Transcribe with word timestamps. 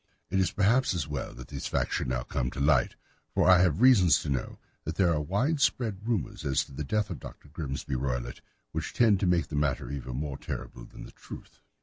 It 0.31 0.39
is 0.39 0.49
perhaps 0.51 0.95
as 0.95 1.07
well 1.07 1.31
that 1.35 1.49
the 1.49 1.59
facts 1.59 1.93
should 1.97 2.07
now 2.07 2.23
come 2.23 2.49
to 2.49 2.59
light, 2.59 2.95
for 3.35 3.47
I 3.47 3.59
have 3.59 3.81
reasons 3.81 4.19
to 4.23 4.29
know 4.29 4.57
that 4.83 4.95
there 4.95 5.13
are 5.13 5.21
widespread 5.21 6.07
rumours 6.07 6.43
as 6.43 6.65
to 6.65 6.71
the 6.71 6.83
death 6.83 7.11
of 7.11 7.19
Dr. 7.19 7.49
Grimesby 7.49 7.93
Roylott 7.95 8.41
which 8.71 8.93
tend 8.95 9.19
to 9.19 9.27
make 9.27 9.49
the 9.49 9.55
matter 9.55 9.91
even 9.91 10.15
more 10.15 10.39
terrible 10.39 10.85
than 10.85 11.03
the 11.03 11.11
truth. 11.11 11.59